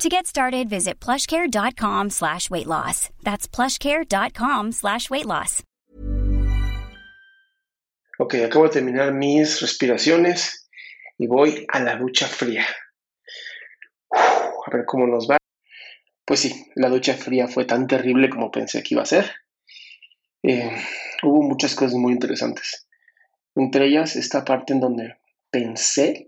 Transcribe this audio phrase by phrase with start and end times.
[0.00, 3.10] To get started, visit plushcare.com slash weight loss.
[3.22, 5.62] That's plushcare.com slash weight loss.
[8.18, 10.70] Ok, acabo de terminar mis respiraciones
[11.18, 12.64] y voy a la ducha fría.
[14.10, 15.36] Uf, a ver cómo nos va.
[16.24, 19.30] Pues sí, la ducha fría fue tan terrible como pensé que iba a ser.
[20.42, 20.82] Eh,
[21.22, 22.86] hubo muchas cosas muy interesantes.
[23.54, 25.18] Entre ellas, esta parte en donde
[25.50, 26.26] pensé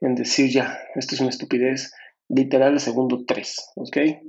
[0.00, 1.92] en decir ya, esto es una estupidez,
[2.30, 3.96] literal el segundo 3, ¿ok?
[3.96, 4.20] Eh,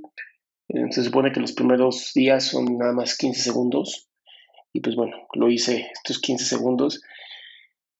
[0.90, 4.08] Se supone que los primeros días son nada más 15 segundos
[4.72, 7.02] y pues bueno, lo hice estos 15 segundos.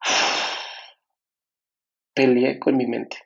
[2.14, 3.17] Peleé con mi mente.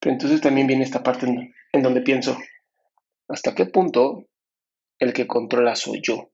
[0.00, 2.36] Pero entonces también viene esta parte en, en donde pienso,
[3.28, 4.26] ¿hasta qué punto
[4.98, 6.30] el que controla soy yo?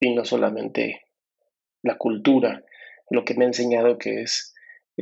[0.00, 1.02] Y no solamente
[1.82, 2.62] la cultura,
[3.10, 4.49] lo que me ha enseñado que es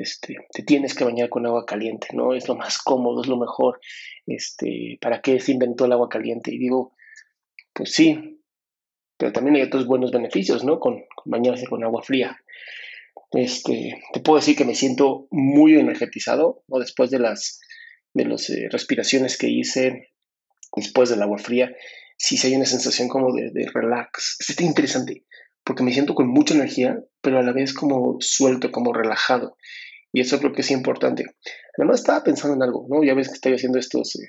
[0.00, 2.34] este, te tienes que bañar con agua caliente, ¿no?
[2.34, 3.80] Es lo más cómodo, es lo mejor.
[4.26, 6.52] Este, ¿para qué se inventó el agua caliente?
[6.52, 6.94] Y digo,
[7.72, 8.40] pues sí,
[9.16, 10.78] pero también hay otros buenos beneficios, ¿no?
[10.80, 12.38] Con, con bañarse con agua fría.
[13.32, 16.78] Este, te puedo decir que me siento muy energetizado, ¿no?
[16.78, 17.60] Después de las
[18.14, 20.12] de las eh, respiraciones que hice
[20.74, 21.74] después del agua fría,
[22.16, 24.36] sí se hay una sensación como de, de relax.
[24.46, 25.24] Está interesante,
[25.64, 29.56] porque me siento con mucha energía, pero a la vez como suelto, como relajado.
[30.12, 31.26] Y eso creo que es importante.
[31.76, 33.04] Además estaba pensando en algo, ¿no?
[33.04, 34.28] Ya ves que estoy haciendo estos, eh,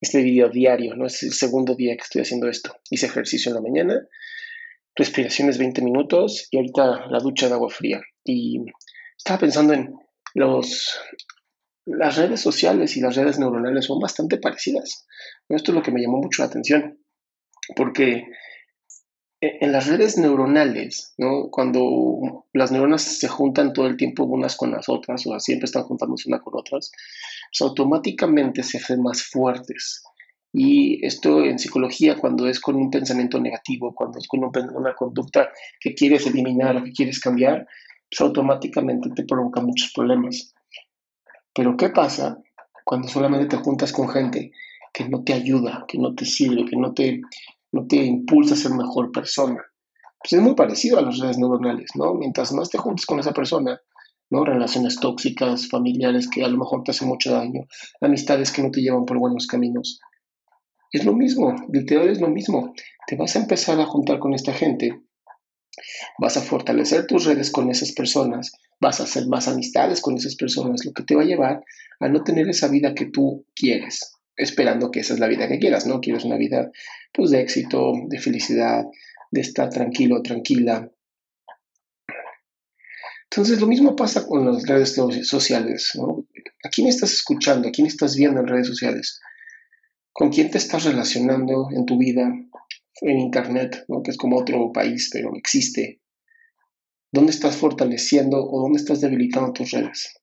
[0.00, 1.06] este video diario, ¿no?
[1.06, 2.76] Es el segundo día que estoy haciendo esto.
[2.90, 4.06] Hice ejercicio en la mañana,
[4.94, 8.00] respiraciones 20 minutos y ahorita la ducha de agua fría.
[8.24, 8.64] Y
[9.16, 9.94] estaba pensando en
[10.34, 10.98] los...
[11.88, 15.06] Las redes sociales y las redes neuronales son bastante parecidas.
[15.48, 16.98] Esto es lo que me llamó mucho la atención,
[17.76, 18.24] porque
[19.60, 21.14] en las redes neuronales,
[21.50, 25.84] cuando las neuronas se juntan todo el tiempo unas con las otras, o siempre están
[25.84, 26.90] juntándose unas con otras,
[27.50, 30.02] pues automáticamente se hacen más fuertes.
[30.52, 34.94] Y esto en psicología, cuando es con un pensamiento negativo, cuando es con un, una
[34.94, 37.66] conducta que quieres eliminar o que quieres cambiar,
[38.08, 40.54] pues automáticamente te provoca muchos problemas.
[41.54, 42.38] Pero ¿qué pasa
[42.84, 44.52] cuando solamente te juntas con gente
[44.96, 47.20] que no te ayuda, que no te sirve, que no te,
[47.72, 49.62] no te impulsa a ser mejor persona?
[50.18, 52.14] Pues es muy parecido a las redes neuronales, ¿no?
[52.14, 53.80] Mientras más te juntes con esa persona,
[54.30, 54.44] ¿no?
[54.44, 57.66] Relaciones tóxicas, familiares que a lo mejor te hacen mucho daño,
[58.00, 60.00] amistades que no te llevan por buenos caminos.
[60.92, 62.74] Es lo mismo, literal es lo mismo.
[63.06, 65.02] Te vas a empezar a juntar con esta gente,
[66.18, 70.36] vas a fortalecer tus redes con esas personas, vas a hacer más amistades con esas
[70.36, 71.64] personas, lo que te va a llevar
[72.00, 75.58] a no tener esa vida que tú quieres, esperando que esa es la vida que
[75.58, 76.00] quieras, ¿no?
[76.00, 76.70] Quieres una vida
[77.12, 78.84] pues de éxito, de felicidad,
[79.30, 80.90] de estar tranquilo, tranquila.
[83.30, 86.24] Entonces lo mismo pasa con las redes sociales, ¿no?
[86.64, 87.68] ¿A quién estás escuchando?
[87.68, 89.20] ¿A quién estás viendo en redes sociales?
[90.12, 92.32] ¿Con quién te estás relacionando en tu vida?
[93.02, 94.02] En Internet, ¿no?
[94.02, 96.00] que es como otro país, pero existe.
[97.12, 100.14] ¿Dónde estás fortaleciendo o dónde estás debilitando tus redes?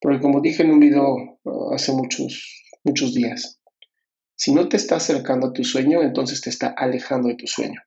[0.00, 3.58] Porque como dije en un video uh, hace muchos, muchos días,
[4.36, 7.80] si no te está acercando a tu sueño, entonces te está alejando de tu sueño.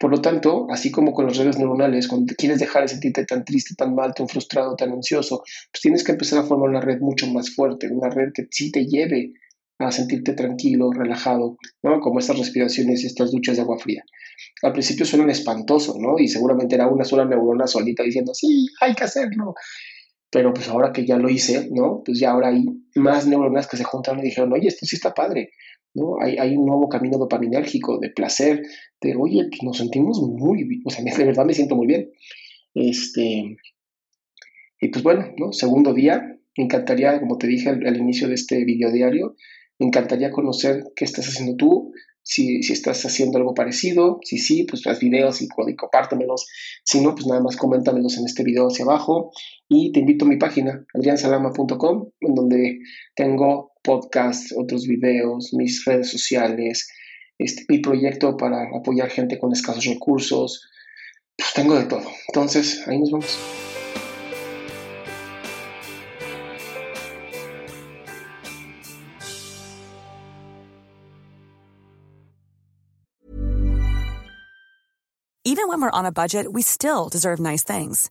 [0.00, 3.44] Por lo tanto, así como con las redes neuronales, cuando quieres dejar de sentirte tan
[3.44, 7.00] triste, tan mal, tan frustrado, tan ansioso, pues tienes que empezar a formar una red
[7.00, 9.32] mucho más fuerte, una red que sí te lleve
[9.78, 12.00] a sentirte tranquilo, relajado, ¿no?
[12.00, 14.02] Como estas respiraciones estas duchas de agua fría.
[14.62, 16.18] Al principio suenan espantoso, ¿no?
[16.18, 19.54] Y seguramente era una sola neurona solita diciendo, sí, hay que hacerlo.
[20.30, 22.02] Pero pues ahora que ya lo hice, ¿no?
[22.04, 25.12] Pues ya ahora hay más neuronas que se juntaron y dijeron, oye, esto sí está
[25.12, 25.50] padre.
[25.94, 26.16] ¿no?
[26.20, 28.62] Hay, hay un nuevo camino dopaminérgico de placer,
[29.00, 32.10] de, oye, pues nos sentimos muy bien, o sea, de verdad me siento muy bien.
[32.74, 33.56] Este,
[34.80, 35.52] y pues bueno, ¿no?
[35.52, 39.36] Segundo día, me encantaría, como te dije al, inicio de este video diario,
[39.78, 41.92] me encantaría conocer qué estás haciendo tú,
[42.22, 45.76] si, si, estás haciendo algo parecido, si sí, pues haz videos y, y.
[46.84, 49.32] Si no, pues nada más coméntamelos en este video hacia abajo.
[49.72, 52.80] Y te invito a mi página, adriansalama.com, en donde
[53.14, 56.88] tengo podcasts, otros videos, mis redes sociales,
[57.38, 60.68] este, mi proyecto para apoyar gente con escasos recursos.
[61.36, 62.02] Pues tengo de todo.
[62.26, 63.38] Entonces, ahí nos vemos.
[75.44, 78.10] Even when we're on a budget, we still deserve nice things.